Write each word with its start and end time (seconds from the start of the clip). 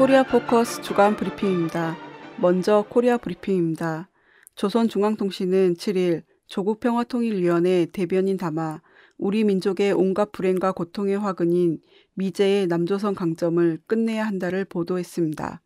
코리아 0.00 0.22
포커스 0.22 0.80
주간 0.80 1.14
브리핑입니다. 1.14 1.94
먼저 2.40 2.86
코리아 2.88 3.18
브리핑입니다. 3.18 4.08
조선중앙통신은 4.54 5.74
7일 5.74 6.22
조국평화통일위원회 6.46 7.84
대변인 7.92 8.38
담화 8.38 8.80
우리 9.18 9.44
민족의 9.44 9.92
온갖 9.92 10.32
불행과 10.32 10.72
고통의 10.72 11.18
화근인 11.18 11.80
미제의 12.14 12.68
남조선 12.68 13.14
강점을 13.14 13.78
끝내야 13.86 14.26
한다를 14.26 14.64
보도했습니다. 14.64 15.60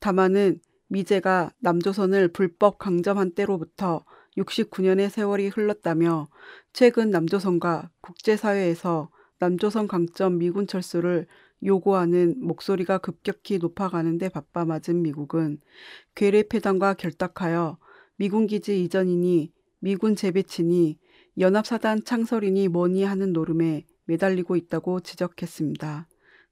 담화는 0.00 0.58
미제가 0.88 1.50
남조선을 1.58 2.28
불법 2.28 2.78
강점한 2.78 3.34
때로부터 3.34 4.06
69년의 4.38 5.10
세월이 5.10 5.48
흘렀다며 5.48 6.28
최근 6.72 7.10
남조선과 7.10 7.90
국제사회에서 8.00 9.10
남조선 9.38 9.86
강점 9.86 10.38
미군 10.38 10.66
철수를 10.66 11.26
요구하는 11.64 12.34
목소리가 12.40 12.98
급격히 12.98 13.58
높아가는데 13.58 14.28
바빠맞은 14.28 15.02
미국은 15.02 15.60
괴뢰 16.14 16.42
폐단과 16.42 16.94
결탁하여 16.94 17.78
미군 18.16 18.46
기지 18.46 18.82
이전이니 18.84 19.52
미군 19.80 20.16
재배치니 20.16 20.98
연합사단 21.38 22.04
창설이니 22.04 22.68
뭐니 22.68 23.04
하는 23.04 23.32
노름에 23.32 23.84
매달리고 24.04 24.56
있다고 24.56 25.00
지적했습니다. 25.00 26.08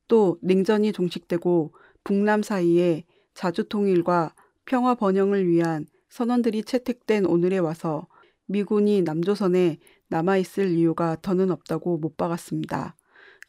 또 0.08 0.38
냉전이 0.42 0.92
종식되고 0.92 1.74
북남 2.02 2.42
사이에 2.42 3.04
자주통일과 3.32 4.34
평화 4.66 4.94
번영을 4.94 5.46
위한 5.48 5.86
선언들이 6.08 6.64
채택된 6.64 7.24
오늘에 7.26 7.58
와서 7.58 8.06
미군이 8.46 9.02
남조선에 9.02 9.78
남아있을 10.08 10.68
이유가 10.70 11.16
더는 11.22 11.50
없다고 11.50 11.98
못 11.98 12.16
박았습니다. 12.16 12.94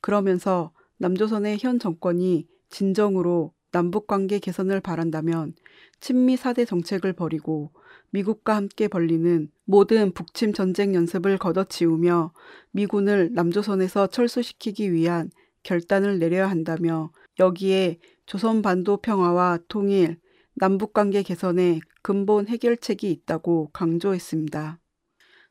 그러면서 0.01 0.71
남조선의 0.97 1.57
현 1.59 1.79
정권이 1.79 2.47
진정으로 2.69 3.53
남북관계 3.71 4.39
개선을 4.39 4.79
바란다면 4.79 5.53
친미 5.99 6.37
사대 6.37 6.63
정책을 6.63 7.13
버리고 7.13 7.71
미국과 8.11 8.55
함께 8.55 8.87
벌리는 8.87 9.49
모든 9.65 10.13
북침 10.13 10.53
전쟁 10.53 10.95
연습을 10.95 11.37
걷어치우며 11.37 12.33
미군을 12.71 13.31
남조선에서 13.33 14.07
철수시키기 14.07 14.93
위한 14.93 15.29
결단을 15.63 16.19
내려야 16.19 16.49
한다며 16.49 17.11
여기에 17.39 17.99
조선 18.25 18.61
반도 18.61 18.97
평화와 18.97 19.59
통일, 19.67 20.19
남북관계 20.53 21.23
개선에 21.23 21.81
근본 22.01 22.47
해결책이 22.47 23.11
있다고 23.11 23.71
강조했습니다. 23.73 24.79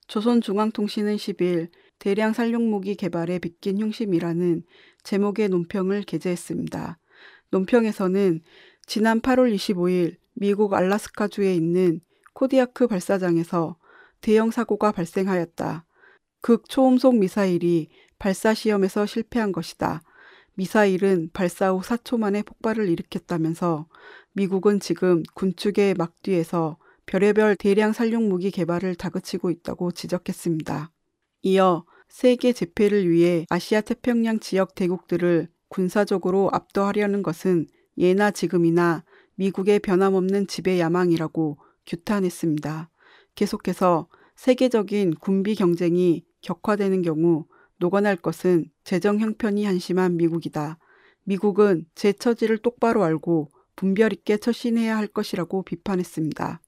조선중앙통신은 0.06 1.16
10일 1.16 1.68
대량 2.04 2.34
살육무기 2.34 2.96
개발에 2.96 3.38
빗긴 3.38 3.80
흉심이라는 3.80 4.62
제목의 5.04 5.48
논평을 5.48 6.02
게재했습니다. 6.02 6.98
논평에서는 7.48 8.42
지난 8.84 9.22
8월 9.22 9.54
25일 9.54 10.16
미국 10.34 10.74
알라스카주에 10.74 11.54
있는 11.54 12.02
코디아크 12.34 12.88
발사장에서 12.88 13.78
대형 14.20 14.50
사고가 14.50 14.92
발생하였다. 14.92 15.86
극초음속 16.42 17.16
미사일이 17.16 17.88
발사 18.18 18.52
시험에서 18.52 19.06
실패한 19.06 19.52
것이다. 19.52 20.02
미사일은 20.56 21.30
발사 21.32 21.70
후 21.70 21.80
4초 21.80 22.18
만에 22.18 22.42
폭발을 22.42 22.86
일으켰다면서 22.90 23.88
미국은 24.34 24.78
지금 24.78 25.22
군축의 25.32 25.94
막뒤에서 25.94 26.76
별의별 27.06 27.56
대량 27.56 27.94
살육 27.94 28.24
무기 28.24 28.50
개발을 28.50 28.94
다그치고 28.94 29.48
있다고 29.48 29.92
지적했습니다. 29.92 30.90
이어 31.44 31.86
세계 32.14 32.52
재패를 32.52 33.10
위해 33.10 33.44
아시아 33.50 33.80
태평양 33.80 34.38
지역 34.38 34.76
대국들을 34.76 35.48
군사적으로 35.66 36.48
압도하려는 36.52 37.24
것은 37.24 37.66
예나 37.98 38.30
지금이나 38.30 39.02
미국의 39.34 39.80
변함없는 39.80 40.46
지배 40.46 40.78
야망이라고 40.78 41.58
규탄했습니다. 41.84 42.88
계속해서 43.34 44.06
세계적인 44.36 45.14
군비 45.16 45.56
경쟁이 45.56 46.24
격화되는 46.40 47.02
경우 47.02 47.46
녹아날 47.78 48.14
것은 48.14 48.66
재정 48.84 49.18
형편이 49.18 49.64
한심한 49.64 50.16
미국이다. 50.16 50.78
미국은 51.24 51.84
제 51.96 52.12
처지를 52.12 52.58
똑바로 52.58 53.02
알고 53.02 53.50
분별 53.74 54.12
있게 54.12 54.36
처신해야 54.36 54.96
할 54.96 55.08
것이라고 55.08 55.64
비판했습니다. 55.64 56.60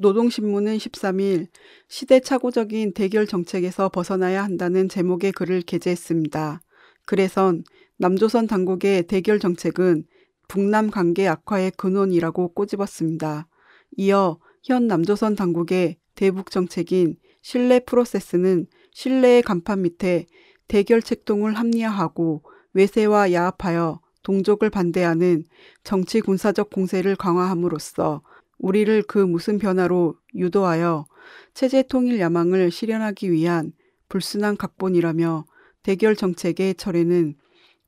노동신문은 0.00 0.78
13일 0.78 1.48
시대착오적인 1.88 2.92
대결 2.92 3.26
정책에서 3.26 3.88
벗어나야 3.88 4.44
한다는 4.44 4.88
제목의 4.88 5.32
글을 5.32 5.62
게재했습니다. 5.62 6.60
그래선 7.04 7.64
남조선 7.96 8.46
당국의 8.46 9.08
대결 9.08 9.40
정책은 9.40 10.04
북남 10.46 10.90
관계 10.90 11.26
악화의 11.26 11.72
근원이라고 11.72 12.54
꼬집었습니다. 12.54 13.48
이어 13.96 14.38
현 14.62 14.86
남조선 14.86 15.34
당국의 15.34 15.98
대북 16.14 16.52
정책인 16.52 17.16
신뢰 17.42 17.80
프로세스는 17.80 18.66
신뢰의 18.92 19.42
간판 19.42 19.82
밑에 19.82 20.26
대결 20.68 21.02
책동을 21.02 21.54
합리화하고 21.54 22.44
외세와 22.72 23.32
야합하여 23.32 24.00
동족을 24.22 24.70
반대하는 24.70 25.44
정치 25.82 26.20
군사적 26.20 26.70
공세를 26.70 27.16
강화함으로써 27.16 28.22
우리를 28.58 29.02
그 29.02 29.18
무슨 29.18 29.58
변화로 29.58 30.16
유도하여 30.34 31.06
체제 31.54 31.82
통일 31.82 32.20
야망을 32.20 32.70
실현하기 32.70 33.30
위한 33.30 33.72
불순한 34.08 34.56
각본이라며 34.56 35.44
대결 35.82 36.16
정책의 36.16 36.74
철회는 36.74 37.34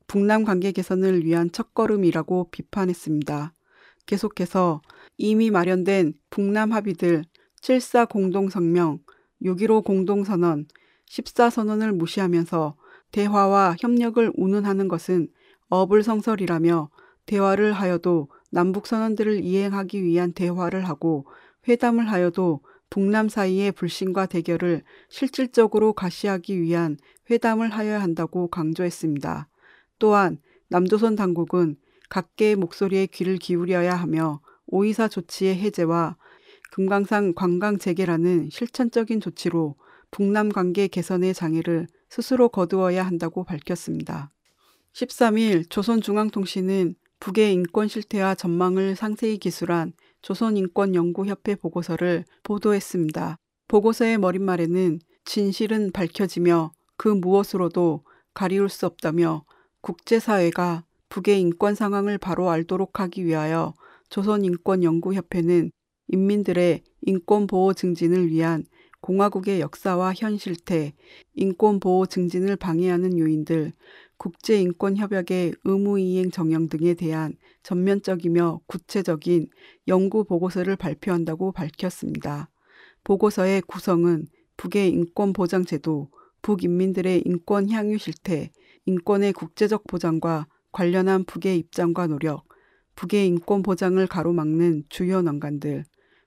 북남 0.07 0.43
관계 0.43 0.71
개선을 0.71 1.25
위한 1.25 1.51
첫걸음이라고 1.51 2.49
비판했습니다. 2.51 3.53
계속해서 4.05 4.81
이미 5.17 5.51
마련된 5.51 6.13
북남 6.29 6.71
합의들 6.71 7.23
7사 7.61 8.09
공동성명, 8.09 8.99
6.15 9.43 9.83
공동선언, 9.83 10.67
14선언을 11.09 11.95
무시하면서 11.95 12.75
대화와 13.11 13.75
협력을 13.79 14.31
운운하는 14.35 14.87
것은 14.87 15.27
어불성설이라며 15.69 16.89
대화를 17.25 17.73
하여도 17.73 18.29
남북 18.51 18.85
선언들을 18.85 19.43
이행하기 19.43 20.03
위한 20.03 20.33
대화를 20.33 20.87
하고 20.87 21.25
회담을 21.67 22.11
하여도 22.11 22.61
북남 22.89 23.29
사이의 23.29 23.71
불신과 23.71 24.25
대결을 24.25 24.83
실질적으로 25.09 25.93
가시하기 25.93 26.61
위한 26.61 26.97
회담을 27.29 27.69
하여야 27.69 28.01
한다고 28.01 28.49
강조했습니다. 28.49 29.47
또한 29.97 30.37
남조선 30.67 31.15
당국은 31.15 31.77
각계의 32.09 32.57
목소리에 32.57 33.05
귀를 33.07 33.37
기울여야 33.37 33.95
하며 33.95 34.41
오이사 34.67 35.07
조치의 35.07 35.55
해제와 35.55 36.17
금강산 36.71 37.33
관광 37.33 37.77
재개라는 37.77 38.49
실천적인 38.49 39.21
조치로 39.21 39.75
북남 40.11 40.49
관계 40.49 40.87
개선의 40.87 41.33
장애를 41.33 41.87
스스로 42.09 42.49
거두어야 42.49 43.05
한다고 43.05 43.45
밝혔습니다. 43.45 44.31
13일 44.93 45.69
조선중앙통신은 45.69 46.95
북의 47.21 47.53
인권 47.53 47.87
실태와 47.87 48.33
전망을 48.33 48.95
상세히 48.95 49.37
기술한 49.37 49.93
조선인권연구협회 50.23 51.53
보고서를 51.53 52.25
보도했습니다. 52.41 53.37
보고서의 53.67 54.17
머릿말에는 54.17 54.99
진실은 55.23 55.91
밝혀지며 55.91 56.71
그 56.97 57.09
무엇으로도 57.09 58.03
가리울 58.33 58.69
수 58.69 58.87
없다며 58.87 59.45
국제사회가 59.81 60.83
북의 61.09 61.39
인권 61.39 61.75
상황을 61.75 62.17
바로 62.17 62.49
알도록 62.49 62.99
하기 62.99 63.23
위하여 63.23 63.75
조선인권연구협회는 64.09 65.71
인민들의 66.07 66.81
인권보호 67.03 67.73
증진을 67.75 68.31
위한 68.31 68.65
공화국의 69.01 69.59
역사와 69.61 70.13
현 70.15 70.37
실태, 70.37 70.93
인권보호 71.35 72.07
증진을 72.07 72.55
방해하는 72.55 73.19
요인들, 73.19 73.73
국제인권협약의 74.21 75.55
의무이행 75.63 76.29
정형 76.29 76.69
등에 76.69 76.93
대한 76.93 77.33
전면적이며 77.63 78.61
구체적인 78.67 79.47
연구 79.87 80.25
보고서를 80.25 80.75
발표한다고 80.75 81.51
밝혔습니다. 81.51 82.51
보고서의 83.03 83.63
구성은 83.63 84.27
북의 84.57 84.91
인권보장제도, 84.91 86.11
북인민들의 86.43 87.23
인권 87.25 87.71
향유 87.71 87.97
실태, 87.97 88.51
인권의 88.85 89.33
국제적 89.33 89.87
보장과 89.87 90.45
관련한 90.71 91.23
북의 91.23 91.57
입장과 91.57 92.05
노력, 92.05 92.45
북의 92.93 93.25
인권 93.25 93.63
보장을 93.63 94.05
가로막는 94.05 94.83
주요 94.89 95.23
난관들, 95.23 95.83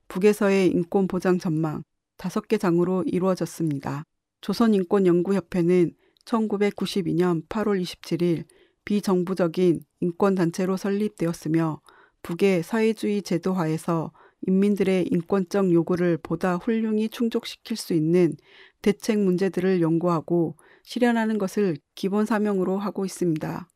북에서의 0.09 0.67
인권 0.73 1.07
보장 1.07 1.39
전망 1.39 1.85
다섯 2.17 2.49
개 2.49 2.59
장으로 2.59 3.05
이루어졌습니다. 3.07 4.03
조선인권연구협회는 4.41 5.95
1992년 6.25 7.47
8월 7.49 7.81
27일 7.83 8.45
비정부적인 8.85 9.81
인권단체로 10.01 10.77
설립되었으며 10.77 11.81
북의 12.23 12.63
사회주의 12.63 13.23
제도화에서 13.23 14.13
인민들의 14.47 15.09
인권적 15.11 15.73
요구를 15.73 16.19
보다 16.19 16.57
훌륭히 16.57 17.09
충족시킬 17.09 17.77
수 17.77 17.95
있는 17.95 18.35
대책 18.83 19.21
문제들을 19.21 19.81
연구하고 19.81 20.57
실현하는 20.83 21.39
것을 21.39 21.79
기본 21.95 22.27
사명으로 22.27 22.79
하고 22.79 23.05
있습니다. 23.07 23.69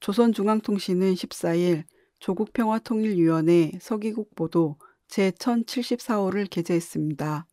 조선중앙통신은 0.00 1.14
14일 1.14 1.84
조국평화통일위원회 2.20 3.72
서기국 3.80 4.34
보도 4.34 4.76
제1074호를 5.08 6.48
게재했습니다. 6.48 7.46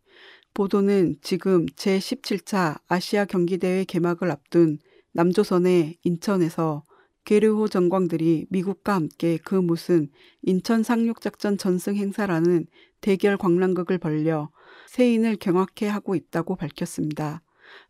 보도는 0.56 1.18
지금 1.22 1.66
제17차 1.66 2.80
아시아 2.88 3.26
경기대회 3.26 3.84
개막을 3.84 4.32
앞둔 4.32 4.80
남조선의 5.12 5.98
인천에서 6.02 6.86
괴뢰호 7.26 7.68
전광들이 7.68 8.46
미국과 8.50 8.96
함께 8.96 9.38
그 9.44 9.56
무슨 9.56 10.08
인천 10.44 10.82
상륙작전 10.82 11.58
전승 11.58 11.98
행사라는 11.98 12.68
대결 13.02 13.36
관람극을 13.38 13.98
벌려 13.98 14.50
세인을 14.88 15.36
경악해 15.36 15.88
하고 15.88 16.16
있다고 16.16 16.56
밝혔습니다. 16.56 17.42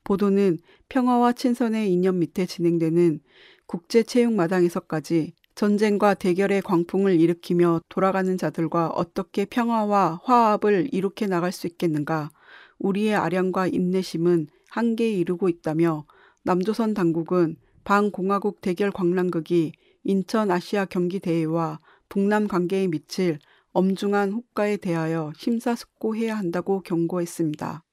보도는 0.03 0.57
평화와 0.89 1.33
친선의 1.33 1.93
이념 1.93 2.17
밑에 2.17 2.47
진행되는 2.47 3.19
국제체육마당에서까지 3.67 5.33
전쟁과 5.53 6.15
대결의 6.15 6.63
광풍을 6.63 7.19
일으키며 7.19 7.81
돌아가는 7.89 8.35
자들과 8.37 8.87
어떻게 8.87 9.45
평화와 9.45 10.21
화합을 10.23 10.89
이룩해 10.91 11.27
나갈 11.29 11.51
수 11.51 11.67
있겠는가. 11.67 12.31
우리의 12.79 13.15
아량과 13.15 13.67
인내심은 13.67 14.47
한계에 14.69 15.11
이르고 15.11 15.49
있다며 15.49 16.05
남조선 16.43 16.93
당국은 16.93 17.55
반공화국 17.83 18.61
대결 18.61 18.91
광란극이 18.91 19.71
인천 20.03 20.51
아시아 20.51 20.85
경기 20.85 21.19
대회와 21.19 21.79
북남 22.09 22.47
관계에 22.47 22.87
미칠 22.87 23.39
엄중한 23.71 24.31
효과에 24.31 24.77
대하여 24.77 25.33
심사숙고해야 25.35 26.37
한다고 26.37 26.81
경고했습니다. 26.81 27.83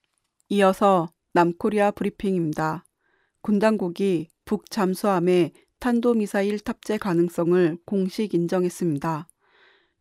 이어서 0.51 1.09
남코리아 1.33 1.91
브리핑입니다. 1.93 2.85
군 3.41 3.59
당국이 3.59 4.29
북 4.45 4.71
잠수함의 4.71 5.53
탄도미사일 5.81 6.61
탑재 6.61 6.99
가능성을 6.99 7.79
공식 7.85 8.35
인정했습니다. 8.35 9.27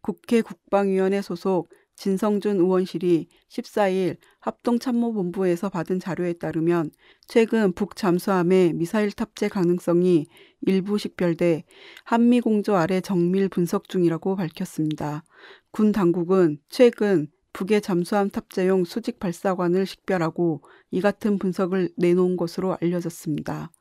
국회 0.01 0.41
국방위원회 0.41 1.21
소속 1.21 1.71
진성준 2.01 2.57
의원실이 2.57 3.27
14일 3.47 4.17
합동참모본부에서 4.39 5.69
받은 5.69 5.99
자료에 5.99 6.33
따르면 6.33 6.89
최근 7.27 7.73
북 7.73 7.95
잠수함의 7.95 8.73
미사일 8.73 9.11
탑재 9.11 9.49
가능성이 9.49 10.25
일부 10.61 10.97
식별돼 10.97 11.63
한미 12.03 12.41
공조 12.41 12.75
아래 12.75 13.01
정밀 13.01 13.49
분석 13.49 13.87
중이라고 13.87 14.35
밝혔습니다. 14.35 15.23
군 15.69 15.91
당국은 15.91 16.57
최근 16.69 17.27
북의 17.53 17.81
잠수함 17.81 18.31
탑재용 18.31 18.83
수직 18.83 19.19
발사관을 19.19 19.85
식별하고 19.85 20.63
이 20.89 21.01
같은 21.01 21.37
분석을 21.37 21.89
내놓은 21.97 22.35
것으로 22.35 22.77
알려졌습니다. 22.81 23.71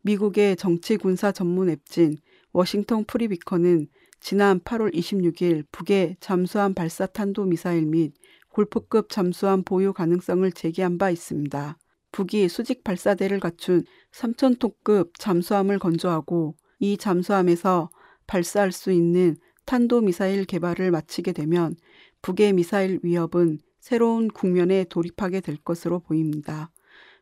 미국의 0.00 0.56
정치 0.56 0.96
군사 0.96 1.30
전문 1.30 1.68
웹진 1.68 2.16
워싱턴 2.52 3.04
프리비컨은 3.04 3.88
지난 4.20 4.60
8월 4.60 4.94
26일 4.94 5.64
북의 5.70 6.16
잠수함 6.20 6.74
발사 6.74 7.06
탄도 7.06 7.44
미사일 7.44 7.86
및 7.86 8.14
골프급 8.48 9.10
잠수함 9.10 9.62
보유 9.62 9.92
가능성을 9.92 10.50
제기한 10.52 10.98
바 10.98 11.10
있습니다. 11.10 11.78
북이 12.12 12.48
수직 12.48 12.82
발사대를 12.82 13.40
갖춘 13.40 13.84
3,000톤급 14.12 15.10
잠수함을 15.18 15.78
건조하고 15.78 16.56
이 16.78 16.96
잠수함에서 16.96 17.90
발사할 18.26 18.72
수 18.72 18.90
있는 18.90 19.36
탄도 19.66 20.00
미사일 20.00 20.44
개발을 20.44 20.90
마치게 20.90 21.32
되면 21.32 21.74
북의 22.22 22.54
미사일 22.54 22.98
위협은 23.02 23.58
새로운 23.78 24.28
국면에 24.28 24.84
돌입하게 24.84 25.40
될 25.40 25.56
것으로 25.58 26.00
보입니다. 26.00 26.72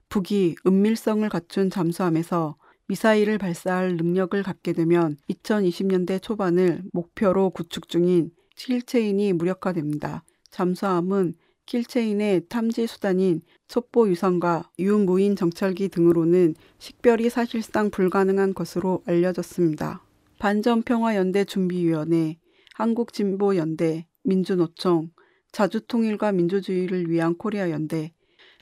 북이 0.09 0.57
은밀성을 0.67 1.29
갖춘 1.29 1.71
잠수함에서 1.71 2.57
미사일을 2.87 3.39
발사할 3.39 3.97
능력을 3.97 4.43
갖게 4.43 4.73
되면 4.73 5.17
2020년대 5.31 6.21
초반을 6.21 6.83
목표로 6.93 7.51
구축 7.51 7.89
중인 7.89 8.31
킬체인이 8.57 9.33
무력화됩니다. 9.33 10.25
잠수함은 10.51 11.35
킬체인의 11.67 12.43
탐지 12.49 12.87
수단인 12.87 13.41
첩보 13.69 14.09
위성과 14.11 14.71
유무인 14.79 15.35
정찰기 15.35 15.89
등으로는 15.89 16.55
식별이 16.79 17.31
사실상 17.31 17.91
불가능한 17.91 18.53
것으로 18.53 19.03
알려졌습니다. 19.07 20.03
반전평화연대 20.39 21.47
준비위원회, 21.47 22.37
한국진보연대, 22.75 24.07
민주노총, 24.25 25.11
자주통일과 25.53 26.33
민주주의를 26.33 27.09
위한 27.09 27.35
코리아연대, 27.37 28.13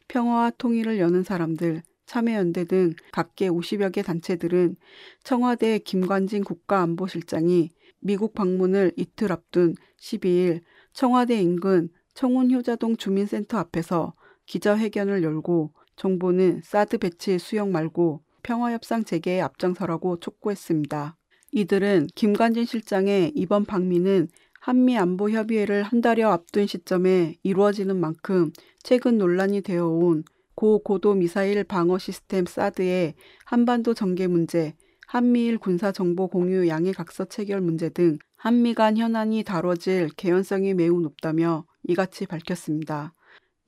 평화와 0.06 0.52
통일을 0.58 1.00
여는 1.00 1.24
사람들, 1.24 1.82
참여연대 2.12 2.66
등 2.66 2.92
각계 3.10 3.48
50여 3.48 3.90
개 3.90 4.02
단체들은 4.02 4.76
청와대 5.24 5.78
김관진 5.78 6.44
국가안보실장이 6.44 7.70
미국 8.00 8.34
방문을 8.34 8.92
이틀 8.98 9.32
앞둔 9.32 9.74
12일 9.98 10.60
청와대 10.92 11.40
인근 11.40 11.88
청운효자동 12.12 12.98
주민센터 12.98 13.56
앞에서 13.56 14.12
기자회견을 14.44 15.22
열고 15.22 15.72
정부는 15.96 16.60
사드 16.62 16.98
배치 16.98 17.38
수용 17.38 17.72
말고 17.72 18.22
평화협상 18.42 19.04
재개에 19.04 19.40
앞장서라고 19.40 20.20
촉구했습니다. 20.20 21.16
이들은 21.52 22.08
김관진 22.14 22.66
실장의 22.66 23.32
이번 23.34 23.64
방미는 23.64 24.28
한미 24.60 24.98
안보 24.98 25.30
협의회를 25.30 25.82
한 25.82 26.02
달여 26.02 26.28
앞둔 26.28 26.66
시점에 26.66 27.36
이루어지는 27.42 27.98
만큼 27.98 28.52
최근 28.82 29.16
논란이 29.16 29.62
되어 29.62 29.88
온 29.88 30.24
고고도 30.54 31.14
미사일 31.14 31.64
방어 31.64 31.98
시스템 31.98 32.46
사드의 32.46 33.14
한반도 33.44 33.94
전개 33.94 34.26
문제, 34.26 34.74
한미일 35.06 35.58
군사 35.58 35.92
정보 35.92 36.28
공유 36.28 36.68
양해 36.68 36.92
각서 36.92 37.24
체결 37.24 37.60
문제 37.60 37.88
등 37.88 38.18
한미 38.36 38.74
간 38.74 38.96
현안이 38.96 39.44
다뤄질 39.44 40.10
개연성이 40.16 40.74
매우 40.74 41.00
높다며 41.00 41.66
이같이 41.84 42.26
밝혔습니다. 42.26 43.14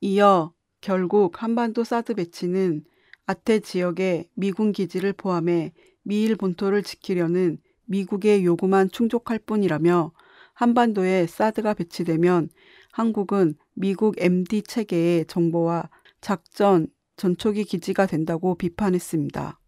이어 0.00 0.52
결국 0.80 1.42
한반도 1.42 1.84
사드 1.84 2.14
배치는 2.14 2.84
아태 3.26 3.60
지역의 3.60 4.28
미군 4.34 4.72
기지를 4.72 5.12
포함해 5.12 5.72
미일 6.02 6.36
본토를 6.36 6.82
지키려는 6.82 7.58
미국의 7.86 8.44
요구만 8.44 8.90
충족할 8.90 9.38
뿐이라며 9.38 10.12
한반도에 10.54 11.26
사드가 11.26 11.74
배치되면 11.74 12.48
한국은 12.92 13.54
미국 13.74 14.14
MD 14.18 14.62
체계의 14.62 15.26
정보와 15.26 15.88
작전, 16.24 16.86
전초기 17.16 17.64
기지가 17.64 18.06
된다고 18.06 18.54
비판했습니다. 18.54 19.60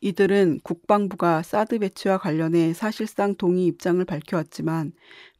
이들은 0.00 0.60
국방부가 0.62 1.42
사드 1.42 1.80
배치와 1.80 2.16
관련해 2.16 2.72
사실상 2.72 3.34
동의 3.34 3.66
입장을 3.66 4.02
밝혀왔지만 4.06 4.92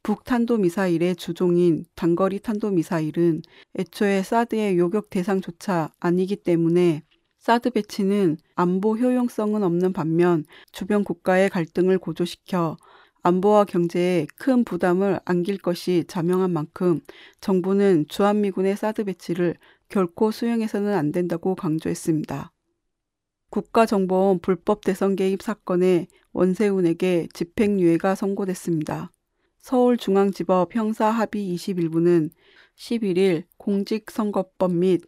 북탄도 0.03 0.59
미사일의 0.59 1.17
주종인 1.17 1.87
단거리 1.95 2.41
탄도 2.41 2.73
미사일은 2.73 3.41
애초에 3.79 4.23
사드의 4.23 4.77
요격 4.77 5.09
대상조차 5.09 5.91
아니기 6.01 6.37
때문에 6.37 7.03
사드 7.39 7.71
배치는 7.71 8.37
안보 8.57 8.99
효용성은 8.99 9.63
없는 9.63 9.95
반면 9.95 10.45
주변 10.71 11.03
국가의 11.03 11.49
갈등을 11.49 11.97
고조시켜 11.97 12.77
안보와 13.23 13.65
경제에 13.65 14.27
큰 14.37 14.65
부담을 14.65 15.19
안길 15.25 15.57
것이 15.57 16.05
자명한 16.07 16.51
만큼 16.51 17.01
정부는 17.41 18.05
주한미군의 18.09 18.77
사드 18.77 19.05
배치를 19.05 19.57
결코 19.88 20.31
수용해서는 20.31 20.93
안 20.95 21.12
된다고 21.12 21.55
강조했습니다. 21.55 22.53
국가정보원 23.50 24.41
불법 24.41 24.83
대선 24.83 25.14
개입 25.14 25.43
사건에 25.43 26.09
원세훈에게 26.33 27.29
집행유예가 27.33 28.14
선고됐습니다. 28.14 29.12
서울중앙지법 29.61 30.75
형사합의 30.75 31.55
21부는 31.55 32.31
11일 32.76 33.45
공직선거법 33.57 34.75
및 34.75 35.03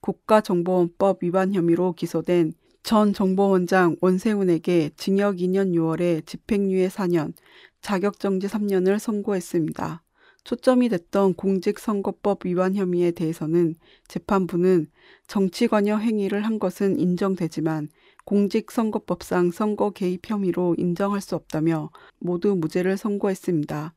국가정보원법 0.00 1.22
위반 1.22 1.54
혐의로 1.54 1.92
기소된 1.92 2.54
전 2.82 3.12
정보원장 3.12 3.96
원세훈에게 4.00 4.90
징역 4.96 5.36
2년 5.36 5.72
6월에 5.72 6.26
집행유예 6.26 6.88
4년, 6.88 7.32
자격정지 7.80 8.48
3년을 8.48 8.98
선고했습니다. 8.98 10.02
초점이 10.44 10.88
됐던 10.88 11.34
공직선거법 11.34 12.46
위반 12.46 12.74
혐의에 12.74 13.12
대해서는 13.12 13.74
재판부는 14.08 14.88
정치관여 15.28 15.98
행위를 15.98 16.44
한 16.44 16.58
것은 16.58 16.98
인정되지만 16.98 17.88
공직선거법상 18.24 19.50
선거 19.50 19.90
개입 19.90 20.28
혐의로 20.28 20.74
인정할 20.78 21.20
수 21.20 21.34
없다며 21.36 21.90
모두 22.18 22.56
무죄를 22.56 22.96
선고했습니다. 22.96 23.94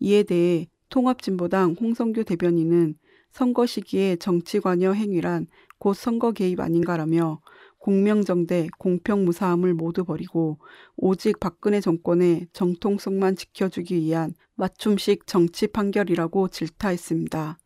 이에 0.00 0.22
대해 0.22 0.66
통합진보당 0.88 1.76
홍성규 1.80 2.24
대변인은 2.24 2.96
선거 3.30 3.64
시기에 3.64 4.16
정치관여 4.16 4.92
행위란 4.92 5.46
곧 5.78 5.94
선거 5.94 6.32
개입 6.32 6.60
아닌가라며 6.60 7.40
공명정대, 7.82 8.68
공평무사함을 8.78 9.74
모두 9.74 10.04
버리고 10.04 10.58
오직 10.96 11.40
박근혜 11.40 11.80
정권의 11.80 12.46
정통성만 12.52 13.34
지켜주기 13.34 13.96
위한 13.96 14.34
맞춤식 14.54 15.26
정치 15.26 15.66
판결이라고 15.66 16.46
질타했습니다. 16.46 17.58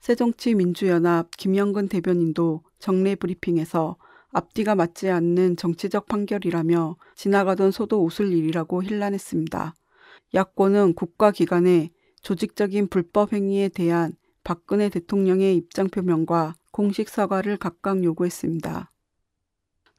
새정치민주연합 0.00 1.30
김영근 1.38 1.88
대변인도 1.88 2.62
정례 2.78 3.14
브리핑에서 3.14 3.96
앞뒤가 4.32 4.74
맞지 4.74 5.08
않는 5.08 5.56
정치적 5.56 6.08
판결이라며 6.08 6.96
지나가던 7.14 7.70
소도 7.70 8.04
웃을 8.04 8.32
일이라고 8.34 8.82
힐난했습니다. 8.82 9.74
야권은 10.34 10.92
국가기관의 10.92 11.90
조직적인 12.20 12.88
불법 12.88 13.32
행위에 13.32 13.70
대한 13.70 14.12
박근혜 14.42 14.90
대통령의 14.90 15.56
입장 15.56 15.88
표명과 15.88 16.54
공식 16.70 17.08
사과를 17.08 17.56
각각 17.56 18.04
요구했습니다. 18.04 18.90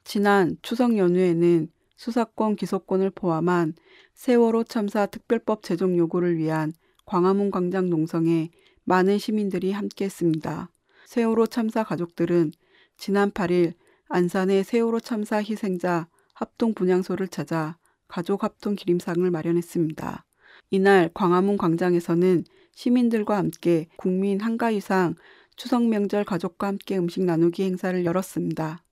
지난 0.06 0.56
추석 0.62 0.96
연휴에는 0.96 1.66
수사권 1.96 2.54
기소권을 2.54 3.10
포함한 3.10 3.74
세월호 4.14 4.62
참사 4.62 5.06
특별법 5.06 5.64
제정 5.64 5.98
요구를 5.98 6.36
위한 6.36 6.72
광화문 7.06 7.50
광장 7.50 7.90
농성에 7.90 8.50
많은 8.84 9.18
시민들이 9.18 9.72
함께했습니다. 9.72 10.70
세월호 11.06 11.48
참사 11.48 11.82
가족들은 11.82 12.52
지난 12.96 13.32
8일 13.32 13.74
안산의 14.08 14.62
세월호 14.62 15.00
참사 15.00 15.38
희생자 15.38 16.06
합동 16.34 16.72
분향소를 16.72 17.26
찾아 17.26 17.76
가족 18.06 18.44
합동 18.44 18.76
기림상을 18.76 19.28
마련했습니다. 19.28 20.24
이날 20.70 21.10
광화문 21.14 21.56
광장에서는 21.56 22.44
시민들과 22.76 23.38
함께 23.38 23.88
국민 23.96 24.38
한가위상 24.38 25.16
추석 25.56 25.84
명절 25.84 26.24
가족과 26.24 26.68
함께 26.68 26.96
음식 26.96 27.24
나누기 27.24 27.64
행사를 27.64 28.04
열었습니다. 28.04 28.85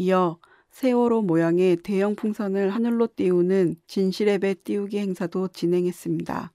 이어 0.00 0.38
세월호 0.70 1.22
모양의 1.22 1.78
대형 1.78 2.14
풍선을 2.14 2.70
하늘로 2.70 3.08
띄우는 3.16 3.74
진실의 3.88 4.38
배 4.38 4.54
띄우기 4.54 4.96
행사도 4.96 5.48
진행했습니다. 5.48 6.52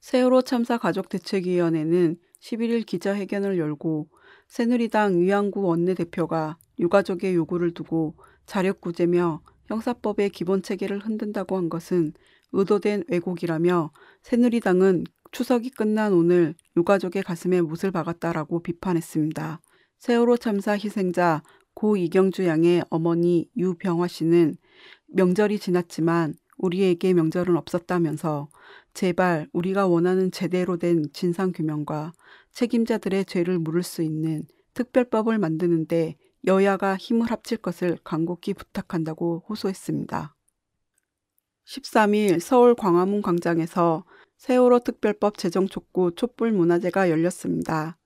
세월호 0.00 0.42
참사 0.42 0.78
가족 0.78 1.08
대책위원회는 1.08 2.16
11일 2.40 2.86
기자회견을 2.86 3.58
열고 3.58 4.08
새누리당 4.46 5.18
위안구 5.18 5.62
원내대표가 5.62 6.56
유가족의 6.78 7.34
요구를 7.34 7.74
두고 7.74 8.14
자력구제며 8.46 9.42
형사법의 9.66 10.30
기본 10.30 10.62
체계를 10.62 11.00
흔든다고 11.00 11.56
한 11.56 11.68
것은 11.68 12.12
의도된 12.52 13.06
왜곡이라며 13.08 13.90
새누리당은 14.22 15.02
추석이 15.32 15.70
끝난 15.70 16.12
오늘 16.12 16.54
유가족의 16.76 17.24
가슴에 17.24 17.60
못을 17.60 17.90
박았다라고 17.90 18.62
비판했습니다. 18.62 19.60
세월호 19.98 20.36
참사 20.36 20.74
희생자 20.74 21.42
고 21.74 21.96
이경주 21.96 22.46
양의 22.46 22.84
어머니 22.90 23.48
유병화 23.56 24.08
씨는 24.08 24.56
명절이 25.08 25.58
지났지만 25.58 26.34
우리에게 26.56 27.12
명절은 27.14 27.56
없었다면서 27.56 28.48
제발 28.94 29.48
우리가 29.52 29.86
원하는 29.86 30.30
제대로 30.30 30.76
된 30.76 31.04
진상규명과 31.12 32.12
책임자들의 32.52 33.24
죄를 33.24 33.58
물을 33.58 33.82
수 33.82 34.02
있는 34.02 34.44
특별법을 34.74 35.38
만드는데 35.38 36.16
여야가 36.46 36.96
힘을 36.96 37.30
합칠 37.30 37.58
것을 37.58 37.98
간곡히 38.04 38.54
부탁한다고 38.54 39.44
호소했습니다. 39.48 40.36
13일 41.66 42.40
서울 42.40 42.74
광화문 42.74 43.22
광장에서 43.22 44.04
세월호 44.36 44.80
특별법 44.80 45.38
제정 45.38 45.66
촉구 45.66 46.14
촛불 46.16 46.52
문화제가 46.52 47.08
열렸습니다. 47.10 47.96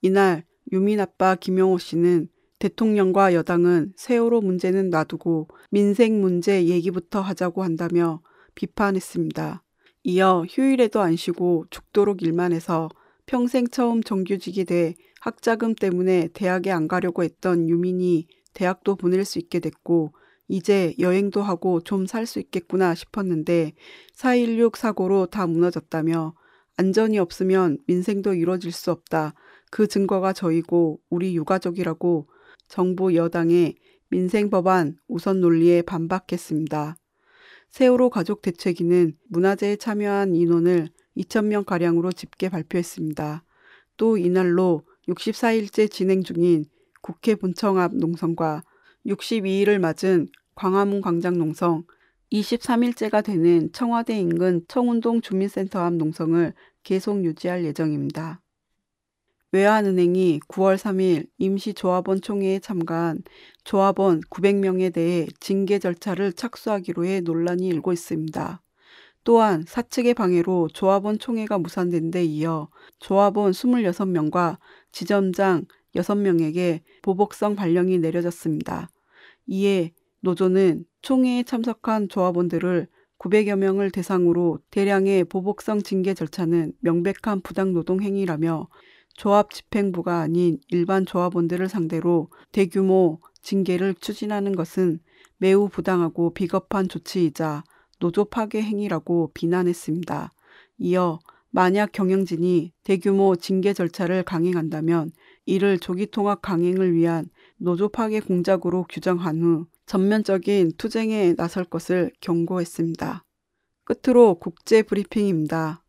이날 0.00 0.44
유민 0.70 1.00
아빠 1.00 1.34
김용호 1.34 1.78
씨는 1.78 2.28
대통령과 2.58 3.34
여당은 3.34 3.92
세월호 3.96 4.40
문제는 4.40 4.90
놔두고 4.90 5.48
민생 5.70 6.20
문제 6.20 6.66
얘기부터 6.66 7.20
하자고 7.20 7.62
한다며 7.62 8.20
비판했습니다. 8.54 9.62
이어 10.04 10.44
휴일에도 10.48 11.00
안 11.00 11.16
쉬고 11.16 11.66
죽도록 11.70 12.22
일만 12.22 12.52
해서 12.52 12.88
평생 13.26 13.66
처음 13.68 14.02
정규직이 14.02 14.64
돼 14.64 14.94
학자금 15.20 15.74
때문에 15.74 16.28
대학에 16.32 16.70
안 16.70 16.88
가려고 16.88 17.22
했던 17.22 17.68
유민이 17.68 18.26
대학도 18.54 18.96
보낼 18.96 19.24
수 19.24 19.38
있게 19.38 19.60
됐고 19.60 20.12
이제 20.48 20.94
여행도 20.98 21.42
하고 21.42 21.80
좀 21.82 22.06
살 22.06 22.24
수 22.26 22.40
있겠구나 22.40 22.94
싶었는데 22.94 23.74
4.16 24.16 24.76
사고로 24.76 25.26
다 25.26 25.46
무너졌다며 25.46 26.34
안전이 26.76 27.18
없으면 27.18 27.78
민생도 27.86 28.34
이루어질 28.34 28.72
수 28.72 28.90
없다. 28.90 29.34
그 29.70 29.86
증거가 29.88 30.32
저이고 30.32 31.00
우리 31.10 31.36
유가족이라고 31.36 32.28
정부 32.68 33.14
여당의 33.14 33.76
민생 34.08 34.50
법안 34.50 34.96
우선 35.08 35.40
논리에 35.40 35.82
반박했습니다. 35.82 36.96
세월호 37.70 38.10
가족 38.10 38.42
대책위는 38.42 39.14
문화제에 39.28 39.76
참여한 39.76 40.34
인원을 40.34 40.88
2천명 41.16 41.64
가량으로 41.66 42.12
집계 42.12 42.48
발표했습니다. 42.48 43.44
또 43.96 44.16
이날로 44.16 44.82
64일째 45.08 45.90
진행 45.90 46.22
중인 46.22 46.64
국회 47.02 47.34
본청 47.34 47.78
앞 47.78 47.94
농성과 47.94 48.62
62일을 49.06 49.78
맞은 49.78 50.28
광화문 50.54 51.00
광장 51.00 51.38
농성, 51.38 51.84
23일째가 52.32 53.24
되는 53.24 53.70
청와대 53.72 54.18
인근 54.18 54.62
청운동 54.68 55.20
주민센터 55.20 55.80
앞 55.80 55.94
농성을 55.94 56.52
계속 56.82 57.24
유지할 57.24 57.64
예정입니다. 57.64 58.40
외환은행이 59.52 60.40
9월 60.48 60.76
3일 60.76 61.26
임시조합원 61.38 62.20
총회에 62.20 62.58
참가한 62.58 63.22
조합원 63.64 64.20
900명에 64.28 64.92
대해 64.92 65.26
징계 65.40 65.78
절차를 65.78 66.34
착수하기로 66.34 67.06
해 67.06 67.20
논란이 67.20 67.66
일고 67.66 67.92
있습니다. 67.92 68.62
또한 69.24 69.64
사측의 69.66 70.14
방해로 70.14 70.68
조합원 70.72 71.18
총회가 71.18 71.58
무산된 71.58 72.10
데 72.10 72.24
이어 72.24 72.68
조합원 72.98 73.52
26명과 73.52 74.58
지점장 74.92 75.64
6명에게 75.94 76.82
보복성 77.02 77.56
발령이 77.56 77.98
내려졌습니다. 77.98 78.90
이에 79.46 79.92
노조는 80.20 80.84
총회에 81.00 81.42
참석한 81.44 82.08
조합원들을 82.08 82.86
900여 83.18 83.56
명을 83.56 83.90
대상으로 83.90 84.60
대량의 84.70 85.24
보복성 85.24 85.82
징계 85.82 86.14
절차는 86.14 86.72
명백한 86.80 87.40
부당노동 87.42 88.02
행위라며 88.02 88.68
조합 89.18 89.50
집행부가 89.50 90.20
아닌 90.20 90.60
일반 90.68 91.04
조합원들을 91.04 91.68
상대로 91.68 92.30
대규모 92.52 93.18
징계를 93.42 93.94
추진하는 93.94 94.54
것은 94.54 95.00
매우 95.38 95.68
부당하고 95.68 96.32
비겁한 96.32 96.88
조치이자 96.88 97.64
노조 97.98 98.26
파괴 98.26 98.62
행위라고 98.62 99.32
비난했습니다. 99.34 100.32
이어 100.78 101.18
만약 101.50 101.90
경영진이 101.90 102.72
대규모 102.84 103.34
징계 103.34 103.72
절차를 103.72 104.22
강행한다면 104.22 105.10
이를 105.46 105.80
조기 105.80 106.06
통합 106.06 106.40
강행을 106.40 106.94
위한 106.94 107.26
노조 107.56 107.88
파괴 107.88 108.20
공작으로 108.20 108.86
규정한 108.88 109.42
후 109.42 109.66
전면적인 109.86 110.74
투쟁에 110.78 111.34
나설 111.34 111.64
것을 111.64 112.12
경고했습니다. 112.20 113.24
끝으로 113.82 114.36
국제 114.36 114.82
브리핑입니다. 114.82 115.82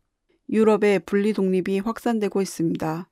유럽의 0.48 0.98
분리 1.06 1.32
독립이 1.32 1.78
확산되고 1.78 2.42
있습니다. 2.42 3.09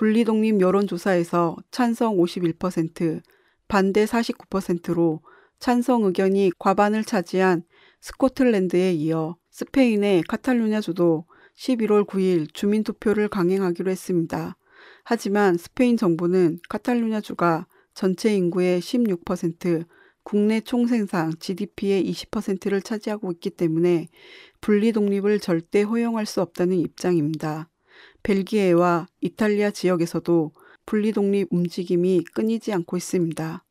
분리독립 0.00 0.62
여론조사에서 0.62 1.58
찬성 1.70 2.16
51%, 2.16 3.20
반대 3.68 4.06
49%로 4.06 5.20
찬성 5.58 6.04
의견이 6.04 6.52
과반을 6.58 7.04
차지한 7.04 7.64
스코틀랜드에 8.00 8.94
이어 8.94 9.36
스페인의 9.50 10.22
카탈루냐주도 10.22 11.26
11월 11.54 12.06
9일 12.06 12.48
주민투표를 12.54 13.28
강행하기로 13.28 13.90
했습니다. 13.90 14.56
하지만 15.04 15.58
스페인 15.58 15.98
정부는 15.98 16.60
카탈루냐주가 16.70 17.66
전체 17.92 18.34
인구의 18.34 18.80
16%, 18.80 19.84
국내 20.22 20.62
총생산 20.62 21.34
GDP의 21.38 22.10
20%를 22.10 22.80
차지하고 22.80 23.32
있기 23.32 23.50
때문에 23.50 24.08
분리 24.62 24.92
독립을 24.92 25.40
절대 25.40 25.82
허용할 25.82 26.24
수 26.24 26.40
없다는 26.40 26.78
입장입니다. 26.78 27.68
벨기에와 28.22 29.06
이탈리아 29.20 29.70
지역에서도 29.70 30.52
분리독립 30.86 31.48
움직임이 31.50 32.24
끊이지 32.34 32.72
않고 32.72 32.96
있습니다. 32.96 33.64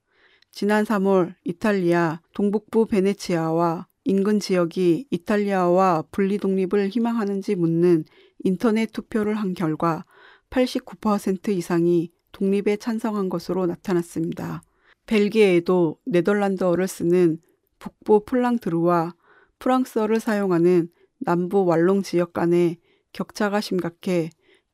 지난 0.51 0.83
3월 0.83 1.35
이탈리아 1.43 2.21
동북부 2.33 2.87
베네치아와 2.87 3.87
인근 4.05 4.39
지역이 4.39 5.07
이탈리아와 5.11 6.03
분리독립을 6.11 6.89
희망하는지 6.89 7.55
묻는 7.55 8.05
인터넷 8.43 8.91
투표를 8.91 9.35
한 9.35 9.53
결과 9.53 10.05
89% 10.49 11.49
이상이 11.49 12.11
독립에 12.31 12.77
찬성한 12.77 13.29
것으로 13.29 13.65
나타났습니다. 13.65 14.61
벨기에에도 15.05 15.99
네덜란드어를 16.05 16.87
쓰는 16.87 17.39
북부 17.79 18.23
플랑드르와 18.25 19.13
프랑스어를 19.59 20.19
사용하는 20.19 20.89
남부 21.19 21.65
왈롱 21.65 22.03
지역 22.03 22.33
간의 22.33 22.77
격차가 23.13 23.61
심각해 23.61 24.29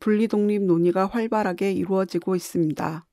분리독립 0.06 0.62
논의가 0.62 1.08
활발하게 1.08 1.72
이루어지고 1.72 2.36
있습니다. 2.36 3.08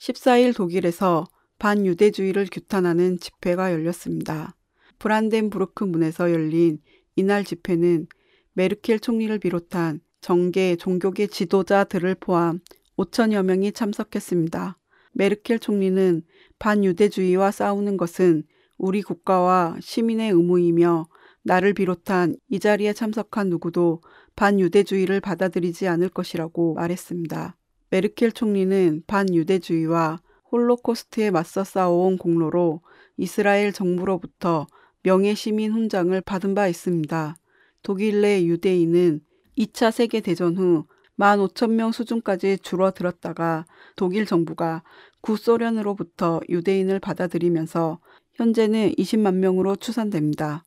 14일 0.00 0.54
독일에서 0.54 1.26
반유대주의를 1.58 2.46
규탄하는 2.52 3.18
집회가 3.18 3.72
열렸습니다. 3.72 4.54
브란덴부르크 5.00 5.82
문에서 5.82 6.30
열린 6.30 6.78
이날 7.16 7.44
집회는 7.44 8.06
메르켈 8.52 9.00
총리를 9.00 9.36
비롯한 9.40 10.00
정계 10.20 10.76
종교계 10.76 11.26
지도자들을 11.26 12.14
포함 12.20 12.60
5천여 12.96 13.42
명이 13.42 13.72
참석했습니다. 13.72 14.78
메르켈 15.14 15.58
총리는 15.58 16.22
반유대주의와 16.60 17.50
싸우는 17.50 17.96
것은 17.96 18.44
우리 18.76 19.02
국가와 19.02 19.74
시민의 19.80 20.30
의무이며 20.30 21.08
나를 21.42 21.74
비롯한 21.74 22.36
이 22.50 22.60
자리에 22.60 22.92
참석한 22.92 23.48
누구도 23.48 24.00
반유대주의를 24.38 25.20
받아들이지 25.20 25.88
않을 25.88 26.10
것이라고 26.10 26.74
말했습니다. 26.74 27.56
메르켈 27.90 28.30
총리는 28.30 29.02
반유대주의와 29.08 30.20
홀로코스트에 30.52 31.32
맞서 31.32 31.64
싸워온 31.64 32.18
공로로 32.18 32.80
이스라엘 33.16 33.72
정부로부터 33.72 34.68
명예시민 35.02 35.72
훈장을 35.72 36.20
받은 36.20 36.54
바 36.54 36.68
있습니다. 36.68 37.34
독일 37.82 38.20
내 38.20 38.44
유대인은 38.44 39.22
2차 39.58 39.90
세계대전 39.90 40.56
후 40.56 40.86
15,000명 41.18 41.92
수준까지 41.92 42.58
줄어들었다가 42.58 43.66
독일 43.96 44.24
정부가 44.24 44.84
구소련으로부터 45.20 46.40
유대인을 46.48 47.00
받아들이면서 47.00 47.98
현재는 48.34 48.92
20만 48.92 49.34
명으로 49.34 49.74
추산됩니다. 49.74 50.62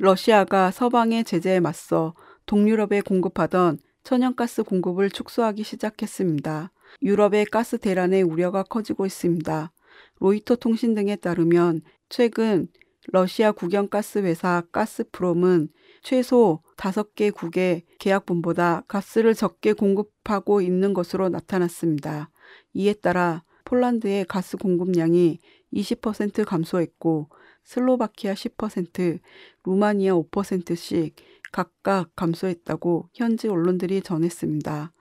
러시아가 0.00 0.70
서방의 0.70 1.24
제재에 1.24 1.58
맞서 1.58 2.14
동유럽에 2.46 3.00
공급하던 3.00 3.78
천연가스 4.04 4.62
공급을 4.62 5.10
축소하기 5.10 5.64
시작했습니다. 5.64 6.70
유럽의 7.02 7.46
가스 7.46 7.78
대란의 7.78 8.22
우려가 8.22 8.62
커지고 8.62 9.06
있습니다. 9.06 9.72
로이터 10.20 10.54
통신 10.56 10.94
등에 10.94 11.16
따르면 11.16 11.82
최근 12.08 12.68
러시아 13.08 13.50
국영가스 13.50 14.20
회사 14.20 14.62
가스프롬은 14.70 15.68
최소 16.02 16.62
5개 16.76 17.34
국의 17.34 17.82
계약분보다 17.98 18.84
가스를 18.86 19.34
적게 19.34 19.72
공급하고 19.72 20.60
있는 20.60 20.94
것으로 20.94 21.28
나타났습니다. 21.28 22.30
이에 22.72 22.92
따라 22.92 23.42
폴란드의 23.64 24.26
가스 24.26 24.56
공급량이 24.56 25.40
20% 25.72 26.44
감소했고 26.44 27.28
슬로바키아 27.68 28.32
10%, 28.32 29.20
루마니아 29.64 30.14
5%씩 30.14 31.14
각각 31.52 32.16
감소했다고 32.16 33.10
현지 33.12 33.46
언론들이 33.46 34.00
전했습니다. 34.00 34.92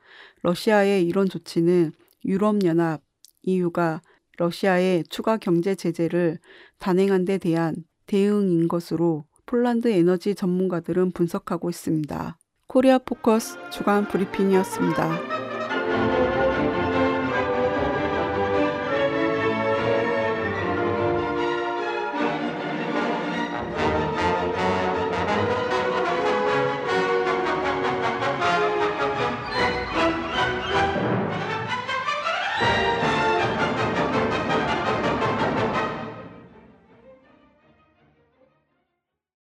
러시아의 0.41 1.05
이런 1.05 1.29
조치는 1.29 1.93
유럽연합, 2.25 3.01
EU가 3.43 4.01
러시아의 4.37 5.05
추가 5.09 5.37
경제 5.37 5.75
제재를 5.75 6.39
단행한 6.77 7.23
데 7.23 7.37
대한 7.37 7.85
대응인 8.05 8.67
것으로 8.67 9.23
폴란드 9.45 9.87
에너지 9.87 10.35
전문가들은 10.35 11.11
분석하고 11.11 11.69
있습니다. 11.69 12.37
코리아 12.67 12.97
포커스 12.97 13.57
주간 13.71 14.09
브리핑이었습니다. 14.09 16.26